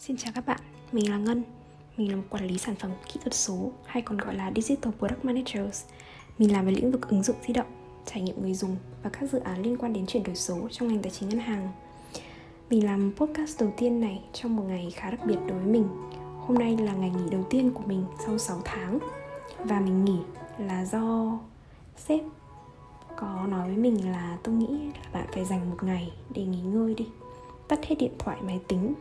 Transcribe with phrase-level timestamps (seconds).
[0.00, 0.60] Xin chào các bạn,
[0.92, 1.42] mình là Ngân.
[1.96, 4.92] Mình là một quản lý sản phẩm kỹ thuật số hay còn gọi là Digital
[4.98, 5.84] Product Managers.
[6.38, 7.66] Mình làm về lĩnh vực ứng dụng di động,
[8.06, 10.88] trải nghiệm người dùng và các dự án liên quan đến chuyển đổi số trong
[10.88, 11.68] ngành tài chính ngân hàng.
[12.70, 15.88] Mình làm podcast đầu tiên này trong một ngày khá đặc biệt đối với mình.
[16.46, 18.98] Hôm nay là ngày nghỉ đầu tiên của mình sau 6 tháng
[19.58, 20.18] Và mình nghỉ
[20.58, 21.38] là do
[21.96, 22.20] sếp
[23.16, 26.60] có nói với mình là tôi nghĩ là bạn phải dành một ngày để nghỉ
[26.60, 27.08] ngơi đi.
[27.68, 28.94] Tắt hết điện thoại máy tính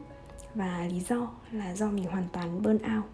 [0.55, 3.05] và lý do là do mình hoàn toàn burn out.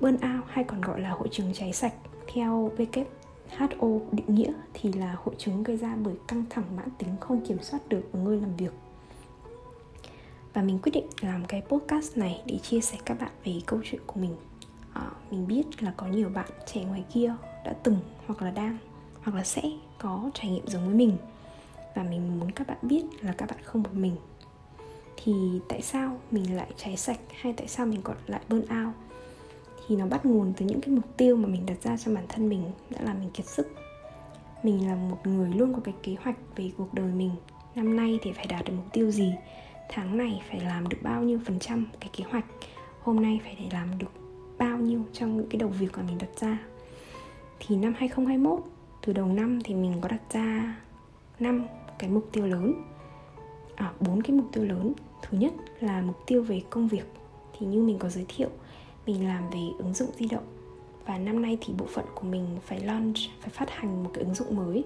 [0.00, 1.94] Burn out hay còn gọi là hội chứng cháy sạch
[2.34, 7.08] theo WHO định nghĩa thì là hội chứng gây ra bởi căng thẳng mãn tính
[7.20, 8.72] không kiểm soát được ở nơi làm việc.
[10.52, 13.80] Và mình quyết định làm cái podcast này để chia sẻ các bạn về câu
[13.84, 14.36] chuyện của mình.
[14.92, 17.34] À, mình biết là có nhiều bạn trẻ ngoài kia
[17.64, 18.78] đã từng hoặc là đang
[19.22, 19.62] hoặc là sẽ
[19.98, 21.16] có trải nghiệm giống với mình.
[21.94, 24.16] Và mình muốn các bạn biết là các bạn không một mình
[25.24, 25.32] thì
[25.68, 28.94] tại sao mình lại cháy sạch hay tại sao mình còn lại burn out?
[29.86, 32.24] Thì nó bắt nguồn từ những cái mục tiêu mà mình đặt ra cho bản
[32.28, 33.72] thân mình đã làm mình kiệt sức.
[34.62, 37.30] Mình là một người luôn có cái kế hoạch về cuộc đời mình.
[37.74, 39.34] Năm nay thì phải đạt được mục tiêu gì?
[39.88, 42.44] Tháng này phải làm được bao nhiêu phần trăm cái kế hoạch?
[43.02, 44.12] Hôm nay phải để làm được
[44.58, 46.58] bao nhiêu trong những cái đầu việc mà mình đặt ra?
[47.60, 48.60] Thì năm 2021
[49.06, 50.76] từ đầu năm thì mình có đặt ra
[51.40, 51.66] năm
[51.98, 52.74] cái mục tiêu lớn.
[53.74, 57.12] À bốn cái mục tiêu lớn thứ nhất là mục tiêu về công việc.
[57.58, 58.48] Thì như mình có giới thiệu,
[59.06, 60.44] mình làm về ứng dụng di động.
[61.06, 64.24] Và năm nay thì bộ phận của mình phải launch, phải phát hành một cái
[64.24, 64.84] ứng dụng mới.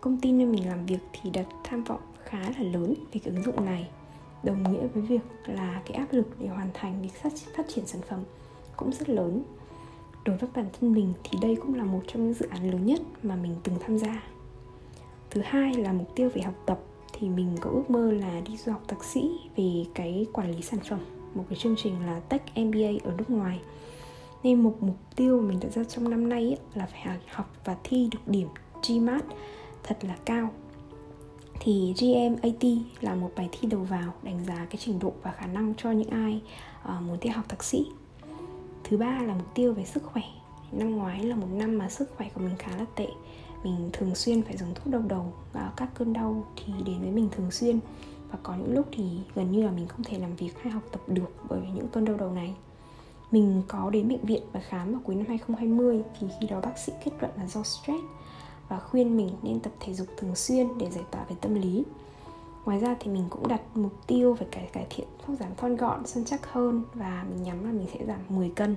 [0.00, 3.34] Công ty nơi mình làm việc thì đặt tham vọng khá là lớn về cái
[3.34, 3.88] ứng dụng này.
[4.42, 8.02] Đồng nghĩa với việc là cái áp lực để hoàn thành việc phát triển sản
[8.08, 8.20] phẩm
[8.76, 9.42] cũng rất lớn.
[10.24, 12.86] Đối với bản thân mình thì đây cũng là một trong những dự án lớn
[12.86, 14.22] nhất mà mình từng tham gia.
[15.30, 16.80] Thứ hai là mục tiêu về học tập
[17.22, 20.62] thì mình có ước mơ là đi du học thạc sĩ về cái quản lý
[20.62, 20.98] sản phẩm
[21.34, 23.60] một cái chương trình là Tech MBA ở nước ngoài.
[24.42, 28.08] Nên một mục tiêu mình đặt ra trong năm nay là phải học và thi
[28.12, 28.48] được điểm
[28.88, 29.24] GMAT
[29.82, 30.50] thật là cao.
[31.60, 32.64] Thì GMAT
[33.00, 35.90] là một bài thi đầu vào đánh giá cái trình độ và khả năng cho
[35.90, 36.42] những ai
[36.84, 37.86] uh, muốn theo học thạc sĩ.
[38.84, 40.22] Thứ ba là mục tiêu về sức khỏe.
[40.72, 43.08] Năm ngoái là một năm mà sức khỏe của mình khá là tệ
[43.64, 47.10] mình thường xuyên phải dùng thuốc đau đầu và các cơn đau thì đến với
[47.10, 47.78] mình thường xuyên.
[48.30, 50.82] Và có những lúc thì gần như là mình không thể làm việc hay học
[50.92, 52.54] tập được bởi vì những cơn đau đầu này.
[53.30, 56.78] Mình có đến bệnh viện và khám vào cuối năm 2020 thì khi đó bác
[56.78, 58.04] sĩ kết luận là do stress
[58.68, 61.84] và khuyên mình nên tập thể dục thường xuyên để giải tỏa về tâm lý.
[62.64, 65.76] Ngoài ra thì mình cũng đặt mục tiêu về cải cải thiện vóc giảm thon
[65.76, 68.76] gọn, săn chắc hơn và mình nhắm là mình sẽ giảm 10 cân.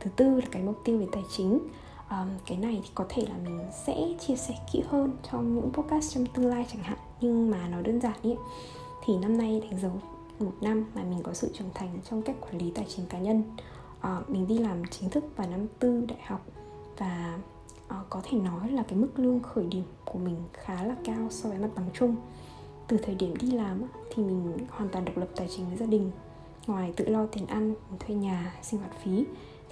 [0.00, 1.58] Thứ tư là cái mục tiêu về tài chính
[2.10, 5.72] um, cái này thì có thể là mình sẽ chia sẻ kỹ hơn trong những
[5.72, 6.98] podcast trong tương lai chẳng hạn.
[7.20, 8.34] Nhưng mà nó đơn giản ý.
[9.04, 9.92] Thì năm nay đánh dấu
[10.38, 13.18] một năm mà mình có sự trưởng thành trong cách quản lý tài chính cá
[13.18, 13.42] nhân.
[13.98, 16.46] Uh, mình đi làm chính thức vào năm tư đại học
[16.98, 17.38] và
[17.86, 21.26] uh, có thể nói là cái mức lương khởi điểm của mình khá là cao
[21.30, 22.16] so với mặt bằng chung.
[22.86, 23.82] Từ thời điểm đi làm
[24.14, 26.10] thì mình hoàn toàn độc lập tài chính với gia đình
[26.66, 29.24] ngoài tự lo tiền ăn thuê nhà sinh hoạt phí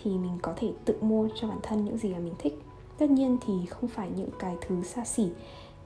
[0.03, 2.59] thì mình có thể tự mua cho bản thân những gì mà mình thích.
[2.99, 5.29] Tất nhiên thì không phải những cái thứ xa xỉ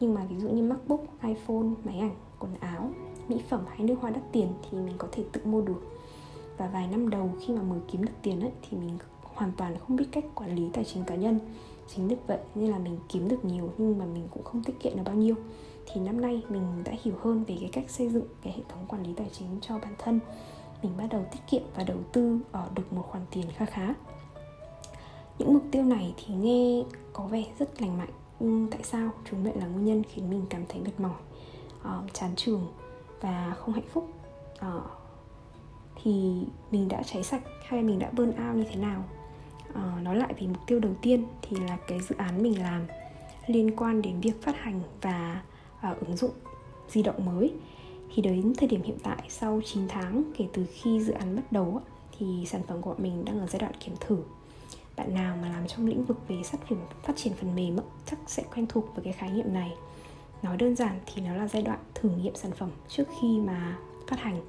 [0.00, 2.90] nhưng mà ví dụ như macbook iphone máy ảnh quần áo
[3.28, 5.82] mỹ phẩm hay nước hoa đắt tiền thì mình có thể tự mua được.
[6.56, 9.76] Và vài năm đầu khi mà mới kiếm được tiền ấy, thì mình hoàn toàn
[9.78, 11.38] không biết cách quản lý tài chính cá nhân.
[11.94, 14.80] Chính vì vậy nên là mình kiếm được nhiều nhưng mà mình cũng không tiết
[14.80, 15.34] kiệm được bao nhiêu.
[15.86, 18.86] Thì năm nay mình đã hiểu hơn về cái cách xây dựng cái hệ thống
[18.88, 20.20] quản lý tài chính cho bản thân
[20.82, 23.94] mình bắt đầu tiết kiệm và đầu tư ở được một khoản tiền kha khá.
[25.38, 26.82] Những mục tiêu này thì nghe
[27.12, 29.10] có vẻ rất lành mạnh nhưng tại sao?
[29.31, 31.20] Chúng lại là nguyên nhân khiến mình cảm thấy mệt mỏi
[31.81, 32.66] uh, chán trường
[33.20, 34.10] và không hạnh phúc.
[34.66, 34.82] Uh,
[36.03, 39.04] thì mình đã cháy sạch hay mình đã burn out như thế nào?
[39.70, 42.87] Uh, nói lại về mục tiêu đầu tiên thì là cái dự án mình làm
[43.47, 45.43] liên quan đến việc phát hành và
[45.91, 46.32] uh, ứng dụng
[46.88, 47.54] di động mới
[48.14, 51.52] thì đến thời điểm hiện tại sau 9 tháng kể từ khi dự án bắt
[51.52, 51.81] đầu
[52.19, 54.19] thì sản phẩm của mình đang ở giai đoạn kiểm thử.
[54.96, 57.76] Bạn nào mà làm trong lĩnh vực về phát triển phát triển phần mềm
[58.06, 59.72] chắc sẽ quen thuộc với cái khái niệm này.
[60.42, 63.78] Nói đơn giản thì nó là giai đoạn thử nghiệm sản phẩm trước khi mà
[64.08, 64.40] phát hành.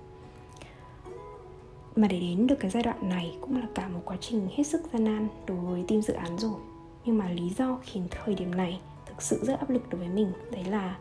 [1.96, 4.64] Mà để đến được cái giai đoạn này cũng là cả một quá trình hết
[4.64, 6.60] sức gian nan đối với team dự án rồi.
[7.06, 10.10] Nhưng mà lý do khiến thời điểm này thực sự rất áp lực đối với
[10.10, 10.98] mình, đấy là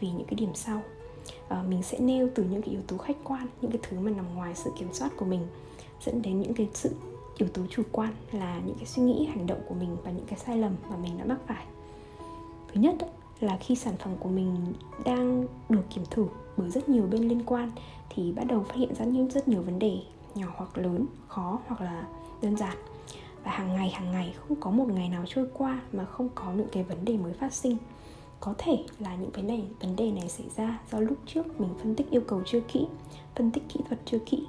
[0.00, 0.82] vì những cái điểm sau.
[1.48, 4.10] Ờ, mình sẽ nêu từ những cái yếu tố khách quan, những cái thứ mà
[4.10, 5.46] nằm ngoài sự kiểm soát của mình,
[6.00, 6.90] dẫn đến những cái sự
[7.36, 10.26] yếu tố chủ quan là những cái suy nghĩ, hành động của mình và những
[10.26, 11.64] cái sai lầm mà mình đã mắc phải.
[12.72, 12.94] Thứ nhất
[13.40, 14.56] là khi sản phẩm của mình
[15.04, 16.26] đang được kiểm thử
[16.56, 17.70] bởi rất nhiều bên liên quan
[18.10, 19.98] thì bắt đầu phát hiện ra những rất nhiều vấn đề
[20.34, 22.06] nhỏ hoặc lớn, khó hoặc là
[22.42, 22.76] đơn giản.
[23.44, 26.52] Và hàng ngày hàng ngày không có một ngày nào trôi qua mà không có
[26.52, 27.76] những cái vấn đề mới phát sinh
[28.44, 31.70] có thể là những cái này, vấn đề này xảy ra do lúc trước mình
[31.78, 32.86] phân tích yêu cầu chưa kỹ,
[33.36, 34.46] phân tích kỹ thuật chưa kỹ.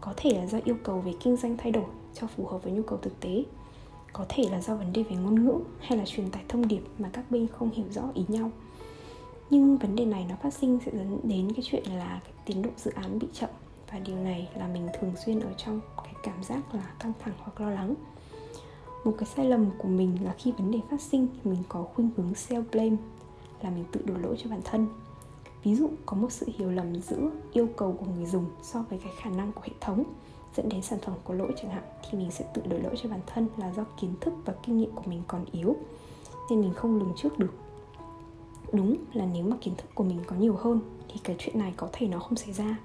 [0.00, 1.84] Có thể là do yêu cầu về kinh doanh thay đổi
[2.14, 3.44] cho phù hợp với nhu cầu thực tế.
[4.12, 6.82] Có thể là do vấn đề về ngôn ngữ hay là truyền tải thông điệp
[6.98, 8.50] mà các bên không hiểu rõ ý nhau.
[9.50, 12.62] Nhưng vấn đề này nó phát sinh sẽ dẫn đến cái chuyện là cái tiến
[12.62, 13.50] độ dự án bị chậm
[13.92, 17.34] và điều này là mình thường xuyên ở trong cái cảm giác là căng thẳng
[17.38, 17.94] hoặc lo lắng.
[19.04, 22.10] Một cái sai lầm của mình là khi vấn đề phát sinh, mình có khuynh
[22.16, 22.96] hướng self blame
[23.62, 24.86] là mình tự đổ lỗi cho bản thân.
[25.64, 28.98] Ví dụ, có một sự hiểu lầm giữa yêu cầu của người dùng so với
[28.98, 30.04] cái khả năng của hệ thống
[30.56, 33.08] dẫn đến sản phẩm có lỗi chẳng hạn, thì mình sẽ tự đổ lỗi cho
[33.08, 35.76] bản thân là do kiến thức và kinh nghiệm của mình còn yếu,
[36.50, 37.52] nên mình không lường trước được.
[38.72, 41.74] Đúng là nếu mà kiến thức của mình có nhiều hơn, thì cái chuyện này
[41.76, 42.78] có thể nó không xảy ra.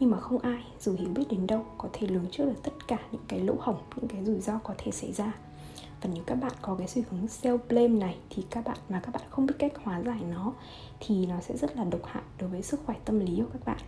[0.00, 2.88] Nhưng mà không ai, dù hiểu biết đến đâu, có thể lường trước được tất
[2.88, 5.32] cả những cái lỗ hổng, những cái rủi ro có thể xảy ra
[6.02, 9.00] và nếu các bạn có cái xu hướng self blame này thì các bạn mà
[9.00, 10.52] các bạn không biết cách hóa giải nó
[11.00, 13.64] thì nó sẽ rất là độc hại đối với sức khỏe tâm lý của các
[13.64, 13.78] bạn.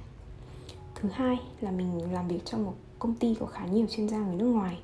[0.94, 4.18] Thứ hai là mình làm việc trong một công ty có khá nhiều chuyên gia
[4.18, 4.78] người nước ngoài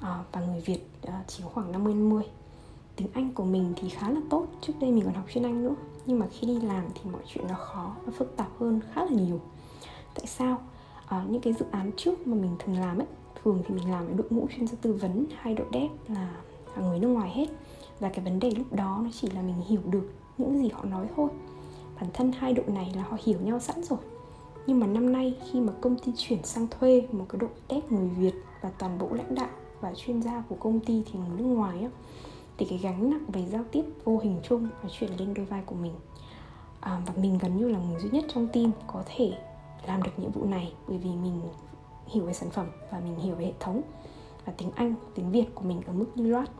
[0.00, 2.24] à, và người Việt à, chỉ khoảng 50 50
[2.96, 5.64] tiếng Anh của mình thì khá là tốt trước đây mình còn học chuyên Anh
[5.64, 5.74] nữa
[6.06, 9.04] nhưng mà khi đi làm thì mọi chuyện nó khó và phức tạp hơn khá
[9.04, 9.40] là nhiều.
[10.14, 10.62] Tại sao?
[11.06, 13.06] À, những cái dự án trước mà mình thường làm ấy
[13.42, 16.34] thường thì mình làm với đội ngũ chuyên gia tư vấn hay đội dev là,
[16.80, 17.46] người nước ngoài hết.
[18.00, 20.84] Và cái vấn đề lúc đó nó chỉ là mình hiểu được những gì họ
[20.84, 21.28] nói thôi.
[22.00, 23.98] Bản thân hai đội này là họ hiểu nhau sẵn rồi.
[24.66, 27.84] Nhưng mà năm nay khi mà công ty chuyển sang thuê một cái đội test
[27.92, 29.48] người Việt và toàn bộ lãnh đạo
[29.80, 31.88] và chuyên gia của công ty thì người nước ngoài á
[32.58, 35.62] thì cái gánh nặng về giao tiếp vô hình chung nó chuyển lên đôi vai
[35.66, 35.92] của mình.
[36.80, 39.32] À, và mình gần như là người duy nhất trong team có thể
[39.86, 41.40] làm được nhiệm vụ này bởi vì mình
[42.06, 43.82] hiểu về sản phẩm và mình hiểu về hệ thống.
[44.44, 46.50] Và tiếng Anh, tiếng Việt của mình ở mức lưu loát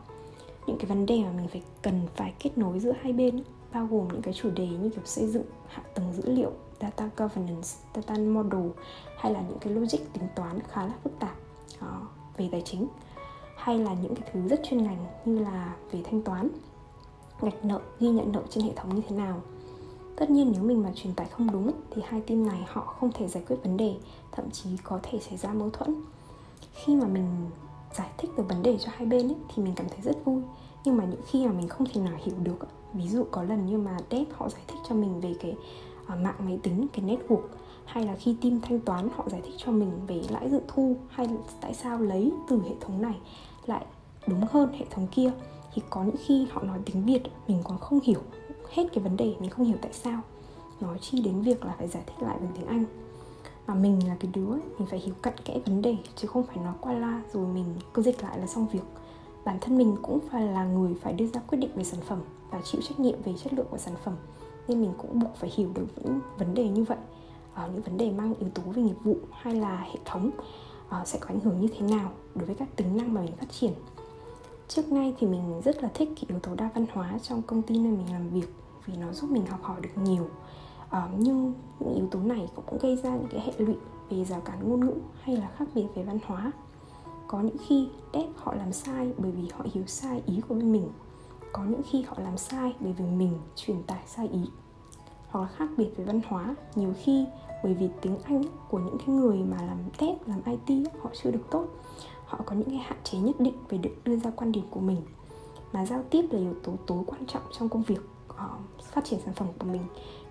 [0.67, 3.43] những cái vấn đề mà mình phải cần phải kết nối giữa hai bên
[3.73, 6.51] bao gồm những cái chủ đề như kiểu xây dựng hạ tầng dữ liệu
[6.81, 8.69] data governance data model
[9.17, 11.35] hay là những cái logic tính toán khá là phức tạp
[11.81, 12.07] đó,
[12.37, 12.87] về tài chính
[13.55, 16.49] hay là những cái thứ rất chuyên ngành như là về thanh toán
[17.41, 19.41] gạch nợ ghi nhận nợ trên hệ thống như thế nào.
[20.15, 23.11] Tất nhiên nếu mình mà truyền tải không đúng thì hai team này họ không
[23.11, 23.95] thể giải quyết vấn đề
[24.31, 25.95] thậm chí có thể xảy ra mâu thuẫn.
[26.73, 27.27] Khi mà mình
[27.93, 30.41] giải thích được vấn đề cho hai bên ấy, thì mình cảm thấy rất vui.
[30.85, 33.65] Nhưng mà những khi mà mình không thể nào hiểu được ví dụ có lần
[33.65, 35.55] như mà dev họ giải thích cho mình về cái
[36.03, 37.47] uh, mạng máy tính cái network
[37.85, 40.95] hay là khi team thanh toán họ giải thích cho mình về lãi dự thu
[41.09, 41.27] hay
[41.61, 43.19] tại sao lấy từ hệ thống này
[43.65, 43.85] lại
[44.27, 45.31] đúng hơn hệ thống kia
[45.73, 48.21] thì có những khi họ nói tiếng việt mình còn không hiểu
[48.69, 50.21] hết cái vấn đề mình không hiểu tại sao.
[50.81, 52.85] Nói chi đến việc là phải giải thích lại bằng tiếng anh
[53.67, 56.43] mà mình là cái đứa ấy, mình phải hiểu cặn kẽ vấn đề chứ không
[56.43, 58.83] phải nói qua la rồi mình cứ dịch lại là xong việc.
[59.45, 62.21] Bản thân mình cũng phải là người phải đưa ra quyết định về sản phẩm
[62.51, 64.15] và chịu trách nhiệm về chất lượng của sản phẩm
[64.67, 66.97] nên mình cũng buộc phải hiểu được những vấn đề như vậy.
[67.53, 70.29] À, những vấn đề mang yếu tố về nghiệp vụ hay là hệ thống
[70.89, 73.35] à, sẽ có ảnh hưởng như thế nào đối với các tính năng mà mình
[73.39, 73.73] phát triển.
[74.67, 77.61] Trước nay thì mình rất là thích cái yếu tố đa văn hóa trong công
[77.61, 78.47] ty nơi mình làm việc
[78.85, 80.27] vì nó giúp mình học hỏi được nhiều
[80.93, 83.75] à, nhưng những yếu tố này cũng gây ra những cái hệ lụy
[84.09, 86.51] về rào cản ngôn ngữ hay là khác biệt về văn hóa.
[87.27, 90.71] Có những khi dev họ làm sai bởi vì họ hiểu sai ý của bên
[90.71, 90.89] mình.
[91.53, 94.41] Có những khi họ làm sai bởi vì mình truyền tải sai ý.
[95.29, 97.25] Hoặc là khác biệt về văn hóa nhiều khi
[97.63, 101.31] bởi vì tiếng anh của những cái người mà làm test làm it họ chưa
[101.31, 101.67] được tốt
[102.25, 104.79] họ có những cái hạn chế nhất định về được đưa ra quan điểm của
[104.79, 105.01] mình.
[105.73, 107.99] Mà giao tiếp là yếu tố tối quan trọng trong công việc
[108.35, 109.81] uh, phát triển sản phẩm của mình.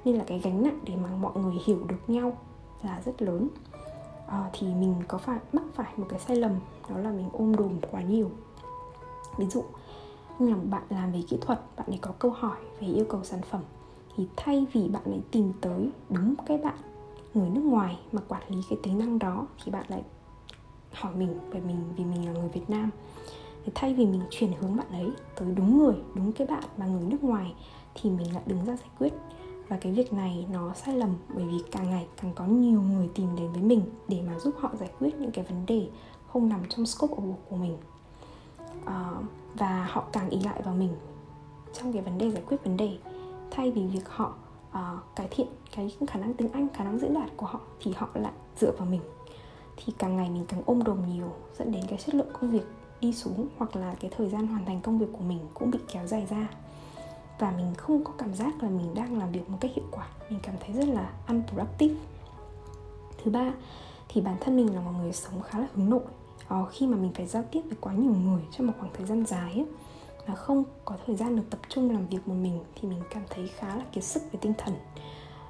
[0.05, 2.39] Nên là cái gánh nặng để mà mọi người hiểu được nhau
[2.83, 3.49] là rất lớn.
[4.27, 6.53] Uh, thì mình có phải mắc phải một cái sai lầm
[6.89, 8.31] đó là mình ôm đồm quá nhiều.
[9.39, 9.65] Ví dụ
[10.39, 13.25] như là bạn làm về kỹ thuật bạn ấy có câu hỏi về yêu cầu
[13.25, 13.61] sản phẩm
[14.17, 16.79] thì thay vì bạn ấy tìm tới đúng cái bạn
[17.35, 20.03] người nước ngoài mà quản lý cái tính năng đó thì bạn lại
[20.93, 22.91] hỏi mình bởi mình vì mình là người Việt Nam
[23.65, 26.87] thì thay vì mình chuyển hướng bạn ấy tới đúng người đúng cái bạn mà
[26.87, 27.55] người nước ngoài
[27.95, 29.13] thì mình lại đứng ra giải quyết.
[29.69, 33.09] Và cái việc này nó sai lầm bởi vì càng ngày càng có nhiều người
[33.15, 35.89] tìm đến với mình để mà giúp họ giải quyết những cái vấn đề
[36.29, 37.15] không nằm trong scope
[37.49, 37.77] của mình.
[38.85, 40.93] Uh, và họ càng ý lại vào mình
[41.73, 42.99] trong cái vấn đề giải quyết vấn đề.
[43.51, 44.35] Thay vì việc họ
[44.69, 47.93] uh, cải thiện cái khả năng tiếng anh khả năng diễn đạt của họ thì
[47.97, 49.01] họ lại dựa vào mình.
[49.77, 52.65] Thì càng ngày mình càng ôm đồm nhiều dẫn đến cái chất lượng công việc
[53.03, 55.79] đi xuống hoặc là cái thời gian hoàn thành công việc của mình cũng bị
[55.93, 56.49] kéo dài ra.
[57.39, 60.09] Và mình không có cảm giác là mình đang làm việc một cách hiệu quả.
[60.31, 61.95] Mình cảm thấy rất là unproductive.
[63.25, 63.53] Thứ ba
[64.09, 66.03] thì bản thân mình là một người sống khá là hướng nội.
[66.49, 69.07] Ờ, khi mà mình phải giao tiếp với quá nhiều người trong một khoảng thời
[69.07, 69.67] gian dài ấy,
[70.27, 73.23] mà không có thời gian được tập trung làm việc một mình thì mình cảm
[73.31, 74.75] thấy khá là kiệt sức về tinh thần.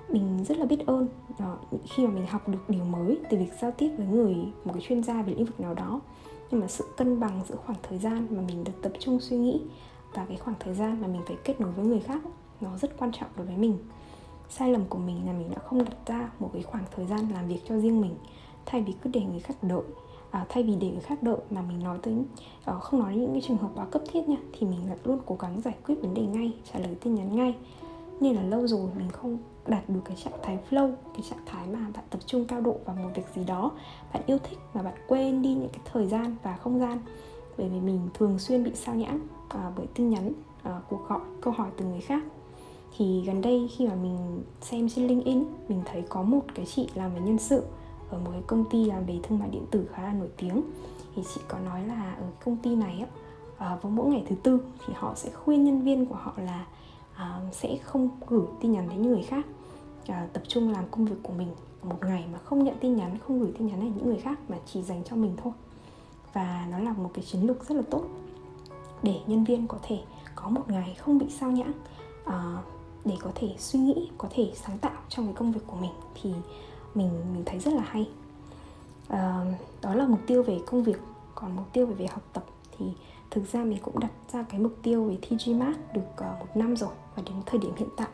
[0.09, 3.53] Mình rất là biết ơn đó, khi mà mình học được điều mới từ việc
[3.61, 6.01] giao tiếp với người một cái chuyên gia về lĩnh vực nào đó
[6.53, 9.37] nhưng mà sự cân bằng giữa khoảng thời gian mà mình được tập trung suy
[9.37, 9.61] nghĩ
[10.15, 12.21] và cái khoảng thời gian mà mình phải kết nối với người khác
[12.61, 13.79] nó rất quan trọng đối với mình.
[14.49, 17.29] Sai lầm của mình là mình đã không đặt ra một cái khoảng thời gian
[17.35, 18.15] làm việc cho riêng mình.
[18.67, 19.83] Thay vì cứ để người khác đợi
[20.31, 22.15] à, thay vì để người khác đợi mà mình nói tới
[22.65, 25.19] à, không nói những cái trường hợp quá cấp thiết nha thì mình lại luôn
[25.27, 27.55] cố gắng giải quyết vấn đề ngay trả lời tin nhắn ngay
[28.23, 31.67] nên là lâu rồi mình không đạt được cái trạng thái flow cái trạng thái
[31.67, 33.71] mà bạn tập trung cao độ vào một việc gì đó.
[34.13, 36.99] Bạn yêu thích mà bạn quên đi những cái thời gian và không gian.
[37.59, 41.21] Bởi vì mình thường xuyên bị sao nhãng à, bởi tin nhắn à, cuộc gọi
[41.41, 42.23] câu hỏi từ người khác.
[42.97, 46.89] Thì gần đây khi mà mình xem trên LinkedIn mình thấy có một cái chị
[46.95, 47.63] làm về nhân sự
[48.11, 50.63] ở một cái công ty làm về thương mại điện tử khá là nổi tiếng.
[51.17, 53.07] Thì chị có nói là ở công ty này á
[53.59, 56.67] à, vào mỗi ngày thứ tư thì họ sẽ khuyên nhân viên của họ là
[57.15, 59.47] À, sẽ không gửi tin nhắn đến những người khác
[60.07, 61.49] à, tập trung làm công việc của mình
[61.83, 64.39] một ngày mà không nhận tin nhắn không gửi tin nhắn đến những người khác
[64.49, 65.53] mà chỉ dành cho mình thôi.
[66.33, 68.05] Và nó là một cái chiến lược rất là tốt
[69.03, 69.99] để nhân viên có thể
[70.35, 71.73] có một ngày không bị sao nhãng
[72.25, 72.63] à,
[73.05, 75.91] để có thể suy nghĩ có thể sáng tạo trong cái công việc của mình
[76.23, 76.33] thì
[76.95, 78.09] mình mình thấy rất là hay.
[79.09, 79.45] À,
[79.83, 81.01] đó là mục tiêu về công việc.
[81.35, 82.45] Còn mục tiêu về về học tập
[82.79, 82.87] thì
[83.33, 86.47] thực ra mình cũng đặt ra cái mục tiêu về thi GMAT được uh, một
[86.55, 88.09] năm rồi và đến thời điểm hiện tại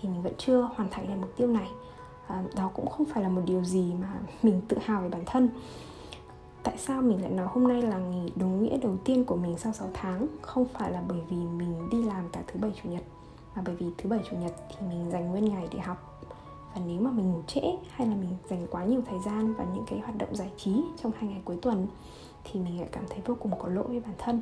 [0.00, 1.68] thì mình vẫn chưa hoàn thành được mục tiêu này.
[2.26, 4.12] Ờ, đó cũng không phải là một điều gì mà
[4.42, 5.48] mình tự hào về bản thân.
[6.62, 9.58] Tại sao mình lại nói hôm nay là nghỉ đúng nghĩa đầu tiên của mình
[9.58, 10.26] sau 6 tháng?
[10.42, 13.02] Không phải là bởi vì mình đi làm cả thứ bảy chủ nhật
[13.56, 16.24] mà bởi vì thứ bảy chủ nhật thì mình dành nguyên ngày để học.
[16.74, 17.60] Và nếu mà mình ngủ trễ
[17.90, 20.82] hay là mình dành quá nhiều thời gian vào những cái hoạt động giải trí
[21.02, 21.86] trong hai ngày cuối tuần
[22.44, 24.40] thì mình lại cảm thấy vô cùng có lỗi với bản thân.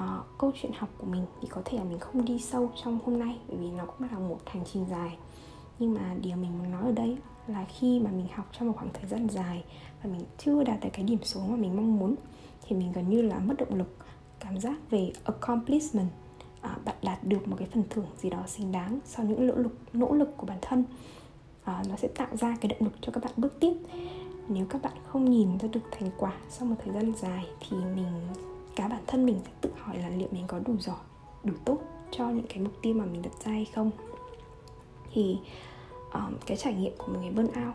[0.00, 2.98] Ờ, câu chuyện học của mình thì có thể là mình không đi sâu trong
[3.04, 5.16] hôm nay bởi vì nó cũng là một hành trình dài.
[5.78, 7.16] Nhưng mà điều mình muốn nói ở đây
[7.46, 9.64] là khi mà mình học trong một khoảng thời gian dài
[10.02, 12.14] và mình chưa đạt được cái điểm số mà mình mong muốn
[12.62, 13.96] thì mình gần như là mất động lực
[14.40, 16.08] cảm giác về accomplishment.
[16.60, 19.54] À, bạn đạt được một cái phần thưởng gì đó xứng đáng sau những nỗ
[19.54, 20.84] lực nỗ lực của bản thân.
[21.64, 23.74] À, nó sẽ tạo ra cái động lực cho các bạn bước tiếp.
[24.48, 27.76] Nếu các bạn không nhìn ra được thành quả sau một thời gian dài thì
[27.76, 28.06] mình
[28.76, 30.96] cả bản thân mình sẽ tự hỏi là liệu mình có đủ giỏi
[31.44, 31.78] đủ tốt
[32.10, 33.90] cho những cái mục tiêu mà mình đặt ra hay không.
[35.12, 35.38] Thì
[36.12, 37.74] um, cái trải nghiệm của mình bơn ao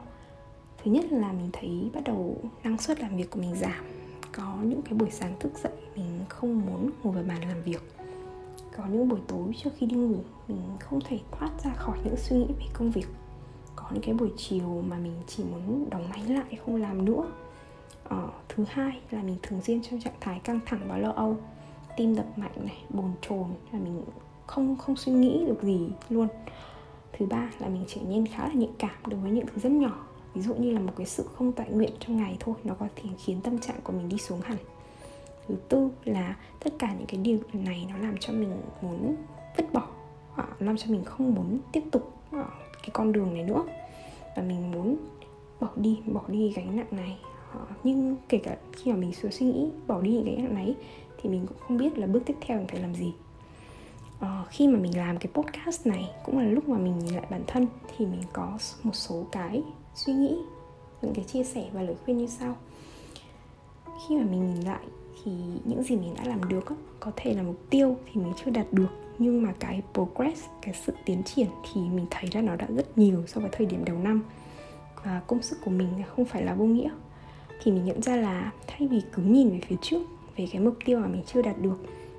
[0.85, 3.85] thứ nhất là mình thấy bắt đầu năng suất làm việc của mình giảm.
[4.31, 7.81] Có những cái buổi sáng thức dậy mình không muốn ngồi vào bàn làm việc.
[8.77, 12.17] Có những buổi tối trước khi đi ngủ mình không thể thoát ra khỏi những
[12.17, 13.07] suy nghĩ về công việc.
[13.75, 17.31] Có những cái buổi chiều mà mình chỉ muốn đóng máy lại không làm nữa.
[18.03, 21.37] Ờ, thứ hai là mình thường xuyên trong trạng thái căng thẳng và lo âu.
[21.97, 24.03] Tim đập mạnh này, bồn chồn là mình
[24.47, 26.27] không không suy nghĩ được gì luôn.
[27.17, 29.71] Thứ ba là mình trở nên khá là nhạy cảm đối với những thứ rất
[29.71, 32.73] nhỏ, ví dụ như là một cái sự không tại nguyện trong ngày thôi, nó
[32.73, 34.57] có thể khiến tâm trạng của mình đi xuống hẳn.
[35.47, 39.15] Thứ tư là tất cả những cái điều này nó làm cho mình muốn
[39.57, 39.87] vứt bỏ
[40.35, 42.45] à, làm cho mình không muốn tiếp tục à,
[42.81, 43.63] cái con đường này nữa.
[44.35, 44.97] Và mình muốn
[45.59, 47.17] bỏ đi bỏ đi gánh nặng này
[47.59, 50.75] Ờ, nhưng kể cả khi mà mình suy nghĩ bỏ đi những gánh nặng này
[51.21, 53.13] thì mình cũng không biết là bước tiếp theo mình phải làm gì.
[54.19, 57.25] Uh, khi mà mình làm cái podcast này cũng là lúc mà mình nhìn lại
[57.29, 59.63] bản thân thì mình có một số cái
[59.95, 60.37] suy nghĩ
[61.01, 62.55] những cái chia sẻ và lời khuyên như sau.
[64.07, 64.85] Khi mà mình nhìn lại
[65.23, 65.31] thì
[65.65, 66.65] những gì mình đã làm được
[66.99, 70.73] có thể là mục tiêu thì mình chưa đạt được nhưng mà cái progress cái
[70.85, 73.85] sự tiến triển thì mình thấy là nó đã rất nhiều so với thời điểm
[73.85, 74.23] đầu năm.
[75.03, 76.89] Và công sức của mình không phải là vô nghĩa
[77.63, 80.01] thì mình nhận ra là thay vì cứ nhìn về phía trước,
[80.37, 81.77] về cái mục tiêu mà mình chưa đạt được,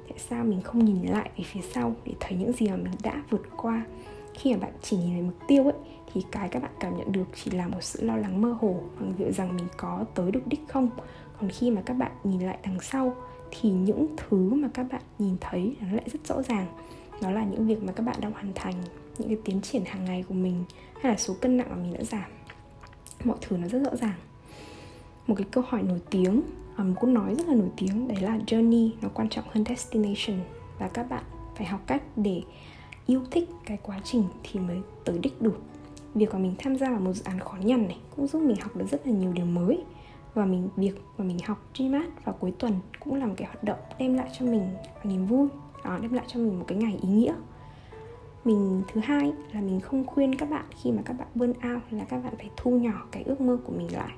[0.08, 2.92] tại sao mình không nhìn lại về phía sau để thấy những gì mà mình
[3.02, 3.86] đã vượt qua?
[4.34, 5.74] Khi mà bạn chỉ nhìn về mục tiêu ấy,
[6.12, 8.80] thì cái các bạn cảm nhận được chỉ là một sự lo lắng mơ hồ
[9.00, 10.88] bằng việc rằng mình có tới được đích không.
[11.40, 13.14] Còn khi mà các bạn nhìn lại đằng sau,
[13.50, 16.66] thì những thứ mà các bạn nhìn thấy nó lại rất rõ ràng.
[17.22, 18.74] Đó là những việc mà các bạn đang hoàn thành,
[19.18, 20.64] những cái tiến triển hàng ngày của mình,
[21.00, 22.30] hay là số cân nặng mà mình đã giảm.
[23.24, 24.16] Mọi thứ nó rất rõ ràng
[25.26, 26.42] một cái câu hỏi nổi tiếng
[26.76, 29.64] à, một câu nói rất là nổi tiếng đấy là journey nó quan trọng hơn
[29.64, 30.44] destination.
[30.78, 31.24] Và các bạn
[31.56, 32.42] phải học cách để
[33.06, 35.60] yêu thích cái quá trình thì mới tới đích được
[36.14, 38.56] việc mà mình tham gia vào một dự án khó nhằn này cũng giúp mình
[38.60, 39.84] học được rất là nhiều điều mới.
[40.34, 43.64] Và mình việc mà mình học GMAT vào cuối tuần cũng là một cái hoạt
[43.64, 44.68] động đem lại cho mình
[45.04, 45.48] niềm vui
[45.84, 47.34] đó, đem lại cho mình một cái ngày ý nghĩa.
[48.44, 51.82] Mình thứ hai là mình không khuyên các bạn khi mà các bạn burn out
[51.90, 54.12] là các bạn phải thu nhỏ cái ước mơ của mình lại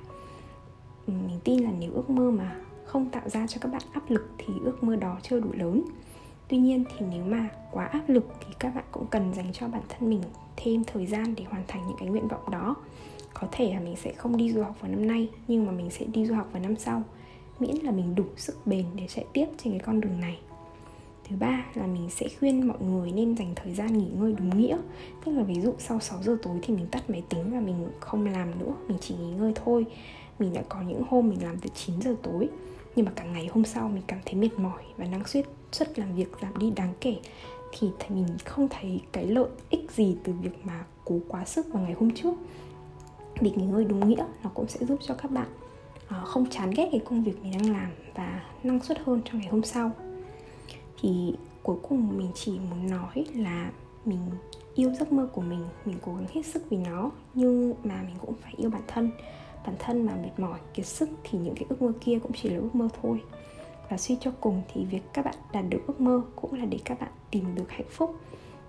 [1.11, 4.29] mình tin là nếu ước mơ mà không tạo ra cho các bạn áp lực
[4.37, 5.83] thì ước mơ đó chưa đủ lớn.
[6.47, 9.67] Tuy nhiên thì nếu mà quá áp lực thì các bạn cũng cần dành cho
[9.67, 10.21] bản thân mình
[10.57, 12.75] thêm thời gian để hoàn thành những cái nguyện vọng đó.
[13.33, 15.89] Có thể là mình sẽ không đi du học vào năm nay, nhưng mà mình
[15.89, 17.03] sẽ đi du học vào năm sau,
[17.59, 20.39] miễn là mình đủ sức bền để chạy tiếp trên cái con đường này.
[21.29, 24.57] Thứ ba là mình sẽ khuyên mọi người nên dành thời gian nghỉ ngơi đúng
[24.57, 24.77] nghĩa.
[25.25, 27.87] Tức là ví dụ sau 6 giờ tối thì mình tắt máy tính và mình
[27.99, 29.85] không làm nữa, mình chỉ nghỉ ngơi thôi
[30.39, 32.49] mình đã có những hôm mình làm từ 9 giờ tối,
[32.95, 35.99] nhưng mà cả ngày hôm sau mình cảm thấy mệt mỏi và năng suất suất
[35.99, 37.15] làm việc giảm đi đáng kể.
[37.79, 41.83] Thì mình không thấy cái lợi ích gì từ việc mà cố quá sức vào
[41.83, 42.33] ngày hôm trước.
[43.39, 45.47] Việc nghỉ ngơi đúng nghĩa nó cũng sẽ giúp cho các bạn
[46.07, 49.39] ờ, không chán ghét cái công việc mình đang làm và năng suất hơn trong
[49.39, 49.91] ngày hôm sau.
[51.01, 53.71] Thì cuối cùng mình chỉ muốn nói là
[54.05, 54.19] mình
[54.75, 58.15] yêu giấc mơ của mình mình cố gắng hết sức vì nó, nhưng mà mình
[58.21, 59.11] cũng phải yêu bản thân
[59.65, 62.49] bản thân mà mệt mỏi, kiệt sức thì những cái ước mơ kia cũng chỉ
[62.49, 63.21] là ước mơ thôi.
[63.89, 66.79] Và suy cho cùng thì việc các bạn đạt được ước mơ cũng là để
[66.85, 68.15] các bạn tìm được hạnh phúc.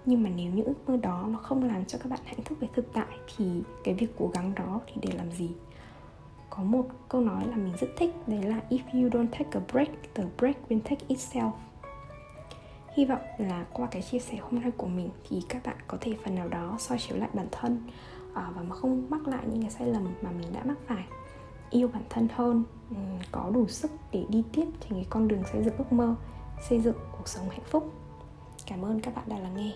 [0.07, 2.59] Nhưng mà nếu những ước mơ đó nó không làm cho các bạn hạnh phúc
[2.61, 5.51] về thực tại thì cái việc cố gắng đó thì để làm gì?
[6.51, 9.61] Có một câu nói là mình rất thích, đấy là if you don't take a
[9.73, 11.53] break, the break will take itself.
[12.97, 15.99] Hy vọng là qua cái chia sẻ hôm nay của mình thì các bạn có
[16.01, 17.83] thể phần nào đó soi chiếu lại bản thân.
[18.35, 21.05] Ờ, và mà không mắc lại những cái sai lầm mà mình đã mắc phải.
[21.71, 22.97] Yêu bản thân hơn ừ,
[23.33, 26.15] có đủ sức để đi tiếp trên cái con đường xây dựng ước mơ,
[26.69, 27.93] xây dựng cuộc sống hạnh phúc.
[28.67, 29.73] Cảm ơn các bạn đã lắng nghe.